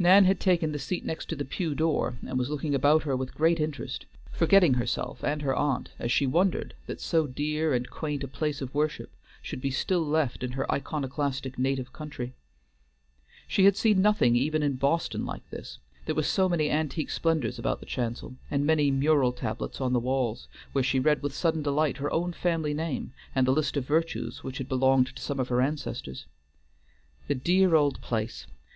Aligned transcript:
Nan 0.00 0.24
had 0.24 0.40
taken 0.40 0.72
the 0.72 0.80
seat 0.80 1.04
next 1.04 1.28
the 1.28 1.44
pew 1.44 1.76
door, 1.76 2.18
and 2.26 2.36
was 2.36 2.50
looking 2.50 2.74
about 2.74 3.04
her 3.04 3.14
with 3.14 3.36
great 3.36 3.60
interest, 3.60 4.04
forgetting 4.32 4.74
herself 4.74 5.22
and 5.22 5.42
her 5.42 5.54
aunt 5.54 5.92
as 5.96 6.10
she 6.10 6.26
wondered 6.26 6.74
that 6.86 7.00
so 7.00 7.28
dear 7.28 7.72
and 7.72 7.88
quaint 7.88 8.24
a 8.24 8.26
place 8.26 8.60
of 8.60 8.74
worship 8.74 9.12
should 9.40 9.60
be 9.60 9.70
still 9.70 10.04
left 10.04 10.42
in 10.42 10.50
her 10.58 10.66
iconoclastic 10.72 11.56
native 11.56 11.92
country. 11.92 12.34
She 13.46 13.64
had 13.64 13.76
seen 13.76 14.02
nothing 14.02 14.34
even 14.34 14.64
in 14.64 14.74
Boston 14.74 15.24
like 15.24 15.48
this, 15.50 15.78
there 16.04 16.16
were 16.16 16.24
so 16.24 16.48
many 16.48 16.68
antique 16.68 17.10
splendors 17.10 17.56
about 17.56 17.78
the 17.78 17.86
chancel, 17.86 18.34
and 18.50 18.66
many 18.66 18.90
mural 18.90 19.30
tablets 19.30 19.80
on 19.80 19.92
the 19.92 20.00
walls, 20.00 20.48
where 20.72 20.82
she 20.82 20.98
read 20.98 21.22
with 21.22 21.32
sudden 21.32 21.62
delight 21.62 21.98
her 21.98 22.12
own 22.12 22.32
family 22.32 22.74
name 22.74 23.12
and 23.36 23.46
the 23.46 23.52
list 23.52 23.76
of 23.76 23.86
virtues 23.86 24.42
which 24.42 24.58
had 24.58 24.68
belonged 24.68 25.14
to 25.14 25.22
some 25.22 25.38
of 25.38 25.46
her 25.46 25.62
ancestors. 25.62 26.26
The 27.28 27.36
dear 27.36 27.76
old 27.76 28.00
place! 28.00 28.48